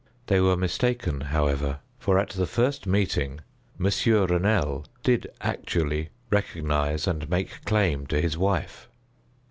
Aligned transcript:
They 0.25 0.39
were 0.41 0.57
mistaken, 0.57 1.21
however, 1.21 1.77
for, 1.99 2.17
at 2.17 2.31
the 2.31 2.47
first 2.47 2.87
meeting, 2.87 3.41
Monsieur 3.77 4.25
Renelle 4.25 4.83
did 5.03 5.31
actually 5.41 6.09
recognize 6.31 7.05
and 7.05 7.29
make 7.29 7.63
claim 7.65 8.07
to 8.07 8.19
his 8.19 8.35
wife. 8.35 8.89